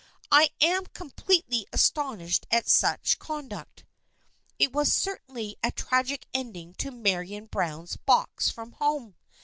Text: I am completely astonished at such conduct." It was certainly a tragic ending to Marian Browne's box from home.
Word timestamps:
I 0.31 0.49
am 0.59 0.87
completely 0.87 1.67
astonished 1.71 2.47
at 2.49 2.67
such 2.67 3.19
conduct." 3.19 3.85
It 4.57 4.73
was 4.73 4.91
certainly 4.91 5.57
a 5.61 5.71
tragic 5.71 6.25
ending 6.33 6.73
to 6.79 6.89
Marian 6.89 7.45
Browne's 7.45 7.97
box 7.97 8.49
from 8.49 8.71
home. 8.71 9.13